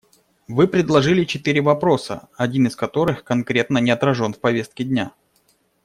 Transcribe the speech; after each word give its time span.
Вы 0.47 0.67
предложили 0.67 1.25
четыре 1.25 1.61
вопроса, 1.61 2.27
один 2.35 2.65
из 2.65 2.75
которых 2.75 3.23
конкретно 3.23 3.77
не 3.77 3.91
отражен 3.91 4.33
в 4.33 4.39
повестке 4.39 4.83
дня. 4.83 5.13